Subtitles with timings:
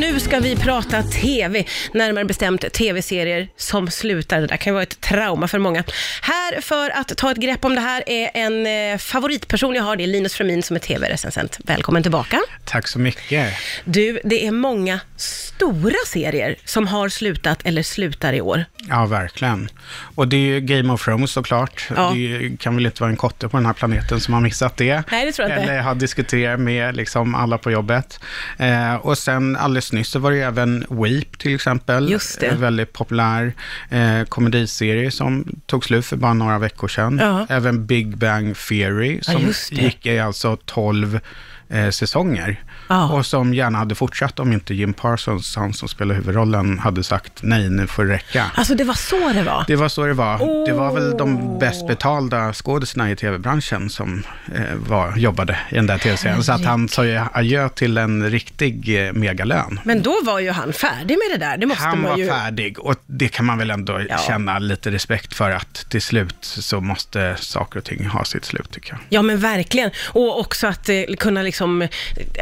[0.00, 1.64] nu ska vi prata TV,
[1.94, 4.40] närmare bestämt TV-serier som slutar.
[4.40, 5.84] Det där kan ju vara ett trauma för många.
[6.22, 9.96] Här för att ta ett grepp om det här är en eh, favoritperson jag har,
[9.96, 11.58] det är Linus Framin som är TV-recensent.
[11.64, 12.40] Välkommen tillbaka.
[12.64, 13.54] Tack så mycket.
[13.84, 18.64] Du, det är många stora serier som har slutat eller slutar i år.
[18.76, 19.68] Ja, verkligen.
[20.14, 21.88] Och det är ju Game of Thrones såklart.
[21.96, 22.12] Ja.
[22.14, 25.02] Det kan väl inte vara en kotte på den här planeten som har missat det.
[25.10, 25.72] Nej, det tror jag inte.
[25.72, 28.20] Eller har diskuterat med liksom alla på jobbet.
[28.58, 32.10] Eh, och sen alldeles nyss så var det även Weep till exempel.
[32.10, 32.46] Just det.
[32.46, 33.52] En väldigt populär
[33.90, 37.18] eh, komediserie som tog slut för bara några veckor sedan.
[37.22, 37.46] Ja.
[37.48, 39.82] Även Big Bang Theory som det.
[39.82, 41.20] gick i alltså 12
[41.70, 42.62] eh, säsonger.
[42.88, 43.08] Ja.
[43.12, 47.32] Och som gärna hade fortsatt om inte Jim Parsons, han som spelar huvudrollen, hade sagt
[47.42, 48.46] nej, nu får det räcka.
[48.54, 49.64] Alltså det var så det var.
[49.66, 50.66] Det var så det var.
[50.66, 54.22] Det var väl de bäst betalda skådisarna i tv-branschen som
[54.54, 56.42] eh, var, jobbade i den där tv-serien.
[56.42, 59.80] Så att han sa ju adjö till en riktig eh, megalön.
[59.84, 61.56] Men då var ju han färdig med det där.
[61.56, 62.28] Det måste Han var ju...
[62.28, 64.18] färdig och det kan man väl ändå Ja.
[64.18, 68.70] känna lite respekt för att till slut så måste saker och ting ha sitt slut
[68.70, 69.00] tycker jag.
[69.08, 69.90] Ja, men verkligen.
[70.08, 71.88] Och också att eh, kunna liksom, eh,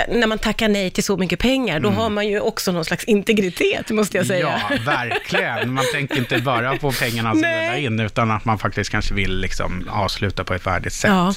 [0.08, 3.04] när man tackar nej till så mycket pengar, då har man ju också någon slags
[3.04, 4.48] integritet, måste jag säga.
[4.48, 4.60] Mm.
[4.86, 5.72] Ja, verkligen.
[5.72, 9.40] Man tänker inte bara på pengarna som rullar in, utan att man faktiskt kanske vill
[9.40, 11.10] liksom avsluta på ett värdigt sätt.
[11.10, 11.34] Ja.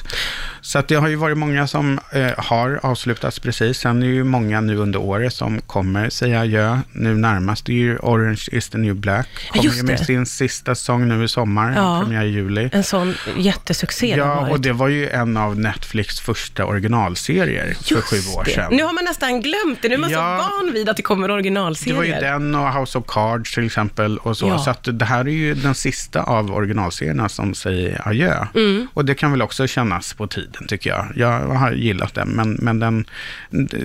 [0.61, 3.77] Så att det har ju varit många som eh, har avslutats precis.
[3.77, 6.79] Sen är det ju många nu under året som kommer säga adjö.
[6.91, 9.27] Nu närmast är ju Orange is the new black.
[9.51, 10.05] Kommer just ju med det.
[10.05, 11.99] sin sista säsong nu i sommar, Ja.
[12.03, 12.69] premiär i juli.
[12.73, 18.17] En sån jättesuccé Ja, och det var ju en av Netflix första originalserier för sju
[18.37, 18.51] år det.
[18.51, 18.73] sedan.
[18.75, 19.87] Nu har man nästan glömt det.
[19.87, 20.49] Nu är man Ja.
[20.49, 21.95] så van vid att det kommer Det originalserier.
[21.95, 24.47] var ju den och House of Cards till exempel och så.
[24.47, 24.57] Ja.
[24.59, 28.45] Så att det här är ju den sista av originalserierna som säger adjö.
[28.55, 28.87] Mm.
[28.93, 31.07] Och det kan väl också kännas på tiden tycker jag.
[31.15, 33.05] Jag har gillat den, men, men den,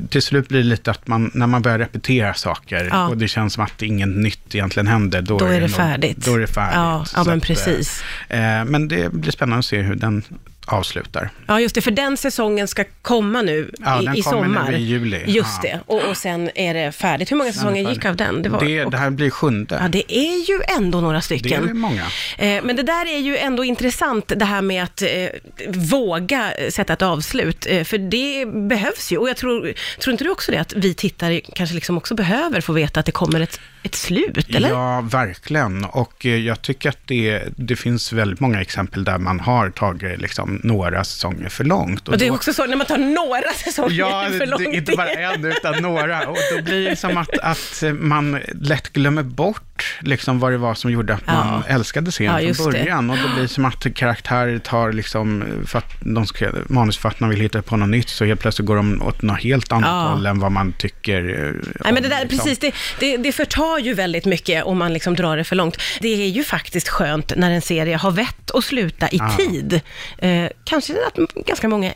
[0.09, 3.09] till slut blir det lite att man, när man börjar repetera saker Ja.
[3.09, 6.25] och det känns som att inget nytt egentligen händer, då, Då är det nog- färdigt.
[6.25, 6.75] Då är det färdigt.
[6.77, 8.03] Ja, ja, men att, eh, precis.
[8.29, 10.23] Eh, men det blir spännande att se hur den
[10.67, 11.31] avslutar.
[11.47, 14.55] Ja, just det, för den säsongen ska komma nu Ja, i, den i kommer nu
[14.55, 14.73] sommar.
[14.75, 15.23] i juli.
[15.27, 15.71] Just Ja.
[15.71, 17.33] det, och, och sen är det färdigt.
[17.33, 18.43] Hur många säsonger gick av den?
[18.43, 19.79] Det, var, det, det här blir sjunde.
[19.83, 21.69] ja, det är ju ändå några det stycken.
[21.69, 22.03] är många.
[22.39, 25.09] Eh, Men det där är ju ändå intressant, det här med att eh,
[25.69, 29.19] våga sätta ett avslut, eh, för det behövs ju.
[29.19, 32.61] Och jag tror, tror inte du också det, att vi tittare kanske liksom också behöver
[32.61, 34.69] få veta att det kommer ett, ett slut, eller?
[34.69, 35.85] Ja, verkligen.
[35.85, 40.21] Och eh, jag tycker att det, det finns väldigt många exempel där man har tagit
[40.21, 42.09] liksom, några säsonger för långt.
[42.09, 44.75] och det är också så, när man tar några säsonger Ja, för lång det, tid.
[44.75, 46.29] inte bara en utan några.
[46.29, 50.75] Och då blir det som att, att man lätt glömmer bort liksom vad det var
[50.75, 51.33] som gjorde att Ja.
[51.45, 52.79] man älskade Ja, serien just från det.
[52.79, 53.11] början.
[53.11, 57.63] Och det blir som att karaktärer tar liksom, för att de ska, manusförfattarna vill hitta
[57.63, 60.09] på något nytt, så helt plötsligt går de åt något helt annat Ja.
[60.09, 61.53] håll än vad man tycker eh,
[61.85, 62.39] Nej, men det om, där, liksom.
[62.39, 65.77] precis, det, det, det förtar ju väldigt mycket om man liksom drar det för långt.
[66.01, 69.37] Det är ju faktiskt skönt när en serie har vett att sluta i Ja.
[69.39, 69.81] tid.
[70.19, 71.93] Eh, kanske att ganska många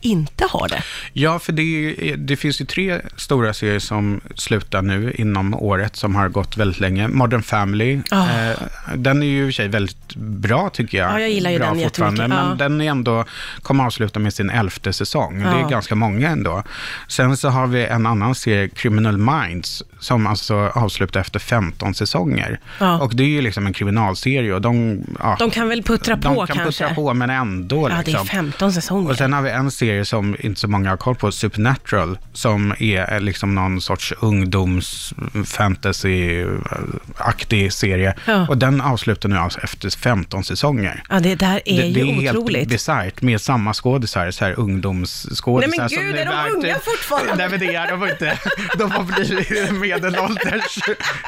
[0.00, 0.82] inte har det.
[1.12, 6.14] Ja, för det, det finns ju tre stora serier som slutar nu inom året som
[6.16, 7.08] har gått väldigt länge.
[7.08, 8.26] Modern Family, Ah.
[8.40, 8.56] eh,
[8.96, 11.12] den är ju i och för sig väldigt bra tycker jag.
[11.12, 12.54] Ja, jag gillar ju bra den jättemycket, Men ja.
[12.58, 13.24] den är ändå,
[13.62, 15.38] kommer avsluta med sin elfte säsong.
[15.38, 15.66] Det Ja.
[15.66, 16.62] är ganska många ändå.
[17.08, 22.60] Sen så har vi en annan serie, Criminal Minds, som alltså avslutar efter 15 säsonger.
[22.78, 22.98] Ja.
[23.00, 25.00] Och det är ju liksom en kriminalserie och de,
[25.38, 26.84] De kan väl puttra de på kan kanske?
[26.84, 27.88] puttra på men ändå.
[27.90, 28.26] Ja, det är liksom.
[28.26, 29.10] 15 säsonger.
[29.10, 32.74] Och sen har vi en serie som inte så många har koll på, Supernatural, som
[32.78, 35.14] är liksom någon sorts ungdoms
[35.44, 38.14] fantasy-aktig serie.
[38.26, 38.46] Ja.
[38.48, 41.02] Och den avslutar nu alltså efter 15 säsonger.
[41.10, 42.68] Ja, det där är det, ju det är helt otroligt.
[42.68, 45.68] bisarrt med samma skådisar, så här ungdomsskådisar.
[45.70, 47.34] Nej, men som gud, nu är de är unga typ- fortfarande?
[47.36, 48.38] Nej men det är de inte.
[48.78, 50.78] De har blivit medelålders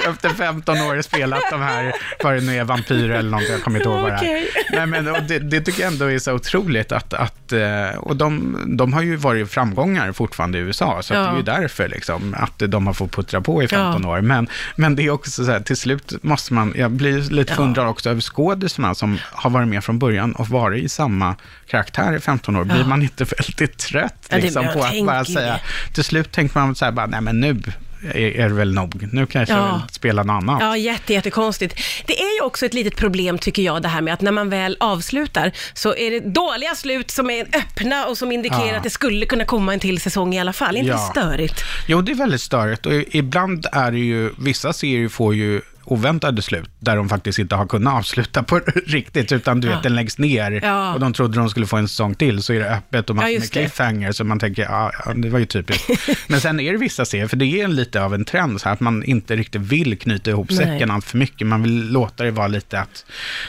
[0.08, 1.92] efter 15 år spelat de här,
[2.22, 4.44] vad det nu är, vampyrer eller något, jag kommer inte ihåg vad det är.
[4.72, 8.16] Nej, men, och det, det tycker jag ändå är så otroligt att, att eh, och
[8.16, 11.20] de, de har ju varit framgångar fortfarande i USA, så Ja.
[11.20, 14.08] det är ju därför liksom, att de har fått puttra på i 15 Ja.
[14.08, 14.20] år.
[14.20, 17.56] Men, men det är också så här, till slut måste man, jag blir lite Ja.
[17.56, 21.36] fundrad också över skådisarna som har varit med från början och varit i samma
[21.66, 22.65] karaktär i 15 år.
[22.65, 22.86] Blir Ja.
[22.86, 25.60] man inte väldigt trött liksom, på att bara säga,
[25.94, 27.62] till slut tänker man så här, bara, nej men nu
[28.04, 29.72] är, är väl nog, nu kanske jag Ja.
[29.87, 30.59] vill spela något annat.
[30.60, 31.75] Ja, jätte, jättekonstigt.
[32.07, 34.51] Det är ju också ett litet problem tycker jag det här med att när man
[34.51, 38.77] väl avslutar så är det dåliga slut som är öppna och som indikerar Ja.
[38.77, 40.77] att det skulle kunna komma en till säsong i alla fall.
[40.77, 41.09] Är inte Ja.
[41.10, 41.65] störigt?
[41.87, 46.42] Jo, det är väldigt störigt och ibland är det ju, vissa serier får ju oväntade
[46.42, 49.74] slut, där de faktiskt inte har kunnat avsluta på riktigt, utan du Ja.
[49.74, 50.94] vet, den läggs ner Ja.
[50.94, 53.28] och de trodde de skulle få en säsong till, så är det öppet och massor
[53.28, 53.60] Ja, med just det.
[53.60, 55.90] cliffhanger, så man tänker, ja, det var ju typiskt.
[56.28, 58.72] Men sen är det vissa serier, för det är lite av en trend, så här,
[58.74, 60.58] att man inte riktigt vill knyta ihop Nej.
[60.58, 61.46] säcken allt för mycket.
[61.46, 63.04] Man vill låta det vara lite att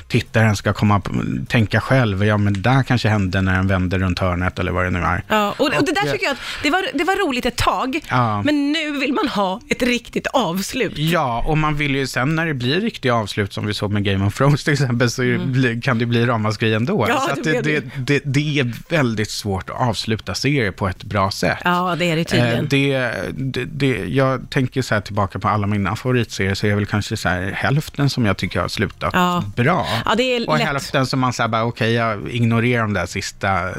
[0.07, 1.01] tittaren ska komma
[1.47, 4.83] tänka själv, ja men det där kanske hände när den vände runt hörnet, eller vad
[4.85, 5.23] det nu är.
[5.27, 7.99] Ja, och, och det där tycker jag att det var, det var roligt ett tag,
[8.45, 10.97] men nu vill man ha ett riktigt avslut.
[10.97, 14.03] Ja, och man vill ju sen när det blir riktiga avslut, som vi såg med
[14.03, 17.03] Game of Thrones till exempel, så blir- kan det bli ramaskri ändå.
[17.03, 17.15] Mm.
[17.15, 18.21] Ja, så det det, det.
[18.25, 21.57] det, är väldigt svårt att avsluta serier på ett bra sätt.
[21.63, 22.67] Ja, det är det Eh, tydligen.
[22.69, 26.75] Det, det, det, jag tänker så här tillbaka på alla mina favoritserier, så är det
[26.75, 29.43] väl kanske så här hälften som jag tycker har slutat Ja.
[29.55, 29.87] bra.
[30.05, 30.67] Ja, det är och lätt.
[30.67, 33.75] hälften som man säger bara, okej, jag ignorerar de där sista eh,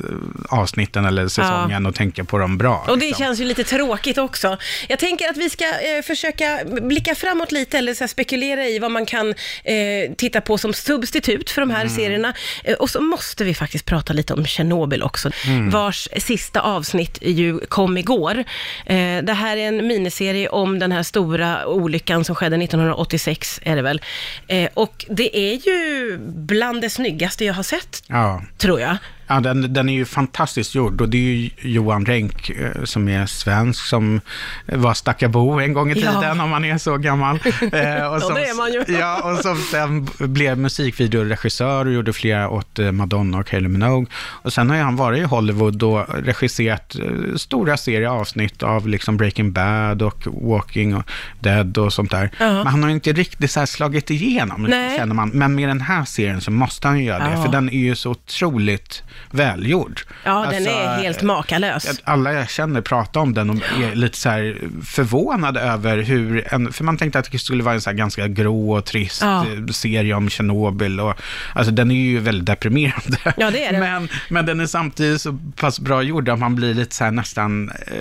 [0.48, 2.84] avsnitten eller säsongen och tänker på dem bra.
[2.88, 3.24] Och det liksom.
[3.24, 4.56] känns ju lite tråkigt också.
[4.88, 8.78] Jag tänker att vi ska eh, försöka blicka framåt lite, eller så här, spekulera i
[8.78, 9.28] vad man kan
[9.64, 9.74] eh,
[10.16, 11.94] titta på som substitut för de här Mm.
[11.96, 12.34] serierna.
[12.64, 15.70] Eh, och så måste vi faktiskt prata lite om Tjernobyl också, Mm.
[15.70, 18.44] vars sista avsnitt ju kom igår.
[18.86, 23.76] Eh, det här är en miniserie om den här stora olyckan som skedde 1986, är
[23.76, 24.00] det väl.
[24.48, 28.42] Eh, och det är ju bland det snyggaste jag har sett, Ja.
[28.58, 28.96] tror jag.
[29.26, 33.08] Ja, den, den är ju fantastiskt gjord och det är ju Johan Renck eh, som
[33.08, 34.20] är svensk som
[34.66, 36.12] var Stackabo en gång i Ja.
[36.20, 37.38] tiden om man är så gammal.
[37.72, 38.98] Eh, och Ja, som, det är man ju.
[38.98, 44.06] Ja, och som sen blev musikvideoregissör och gjorde flera åt eh, Madonna och Kylie Minogue.
[44.16, 49.16] Och sen har han varit i Hollywood och regisserat eh, stora serier avsnitt av liksom
[49.16, 51.02] Breaking Bad och Walking och
[51.40, 52.30] Dead och sånt där.
[52.38, 52.52] Ja.
[52.52, 54.96] Men han har ju inte riktigt så slagit igenom, Nej.
[54.98, 55.28] känner man.
[55.28, 57.42] Men med den här serien så måste han ju göra det, Ja.
[57.42, 60.00] för den är ju så otroligt välgjord.
[60.24, 62.00] Ja, den Alltså, är helt makalös.
[62.04, 66.72] Alla jag känner pratar om den och är lite så här förvånade över hur, en,
[66.72, 69.40] för man tänkte att det skulle vara en så här ganska grå och trist Ja.
[69.46, 71.14] eh, serie om Tjernobyl och,
[71.54, 73.18] alltså den är ju väldigt deprimerande.
[73.36, 73.80] Ja, det är den.
[73.80, 77.10] Men, men den är samtidigt så pass bra gjord att man blir lite så här
[77.10, 77.94] nästan, eh,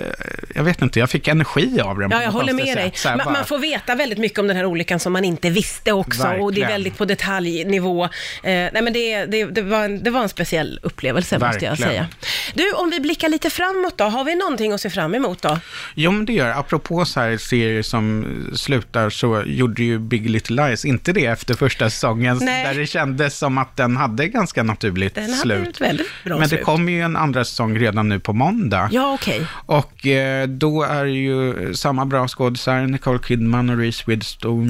[0.54, 2.10] jag vet inte, jag fick energi av den.
[2.10, 2.92] Ja, jag håller med dig.
[3.04, 5.50] här Man, bara- man får veta väldigt mycket om den här olyckan som man inte
[5.50, 6.22] visste också.
[6.22, 6.68] Och det är Verkligen.
[6.68, 8.04] väldigt på detaljnivå.
[8.04, 8.10] Eh,
[8.42, 11.76] nej, men det, det, det, var en, det var en speciell upplevelse, måste jag Verkligen.
[11.76, 12.06] säga.
[12.54, 15.58] Du, om vi blickar lite framåt då, har vi någonting att se fram emot då?
[15.94, 16.50] Jo, men det gör.
[16.50, 18.24] Apropå så här serier som
[18.56, 22.64] slutar så gjorde ju Big Little Lies inte det efter första säsongen, Nej.
[22.64, 25.68] där det kändes som att den hade ganska naturligt Den hade slut.
[25.68, 28.88] ett väldigt bra men det kommer ju en andra säsong redan nu på måndag.
[28.92, 29.46] Ja, okej.
[29.66, 34.04] Och eh, då är ju samma bra skådisar, Nicole Kidman och Reese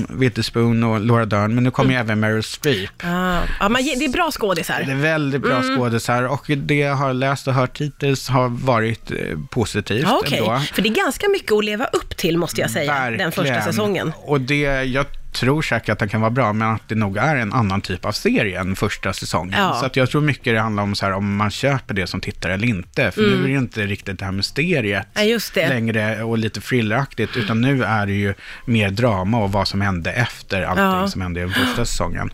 [0.09, 2.91] Witherspoon, och Laura Dern, men nu kommer ju även Meryl Streep.
[3.05, 4.83] Ah, ja, man, det är bra skådisar.
[4.87, 5.77] Det är väldigt bra Mm.
[5.77, 9.17] skådisar och det jag har läst och hört hittills har varit eh,
[9.51, 10.59] positivt Ja, ändå.
[10.75, 13.63] För det är ganska mycket att leva upp till, måste jag säga, den första Verkligen.
[13.73, 14.13] säsongen.
[14.17, 17.37] Och det, jag tror säkert att den kan vara bra, men att det nog är
[17.37, 19.55] en annan typ av serie än första säsongen.
[19.59, 19.77] Ja.
[19.81, 22.21] Så att jag tror mycket det handlar om så här, om man köper det som
[22.21, 23.11] tittare eller inte.
[23.11, 25.69] För nu är det inte riktigt det här mysteriet Ja, det.
[25.69, 28.35] längre och lite thrilleraktigt, utan nu är det ju
[28.65, 31.09] mer drama och vad som hände efter allting Ja.
[31.09, 32.31] som hände i den första säsongen.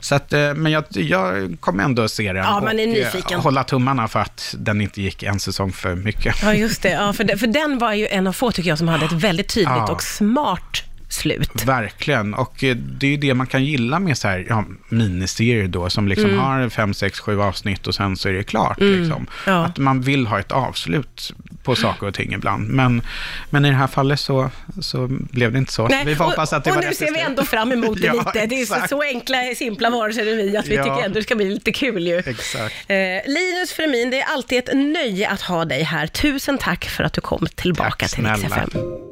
[0.00, 3.40] Så att, eh, men jag, jag kommer ändå se den Ja, man är och eh,
[3.40, 6.36] hålla tummarna för att den inte gick en säsong för mycket.
[6.42, 6.90] Ja, just det.
[6.90, 9.12] Ja, för, de, för den var ju en av få, tycker jag, som hade ett
[9.12, 10.82] väldigt tydligt och smart
[11.12, 11.64] slut.
[11.66, 15.68] Verkligen, och eh, det är ju det man kan gilla med så här, ja, miniserier
[15.68, 16.38] då, som liksom Mm.
[16.38, 18.80] har fem, sex, sju avsnitt och sen så är det klart.
[18.80, 19.26] Liksom.
[19.46, 19.64] Ja.
[19.66, 21.32] Att man vill ha ett avslut
[21.62, 22.68] på saker och ting ibland.
[22.68, 23.02] Men,
[23.50, 24.50] men i det här fallet så,
[24.80, 25.88] så blev det inte så.
[25.88, 28.00] Nej, vi får hoppas att det och, var och nu ser vi ändå fram emot
[28.00, 28.46] det Ja, lite.
[28.46, 28.88] Det är så, exakt.
[28.90, 30.82] så enkla, simpla varelser är vi, att vi Ja.
[30.84, 32.18] tycker ändå det ska bli lite kul ju.
[32.18, 32.74] Exakt.
[32.88, 36.06] Eh, Linus Fremin, det är alltid ett nöje att ha dig här.
[36.06, 39.11] Tusen tack för att du kom tillbaka Tack till Rix.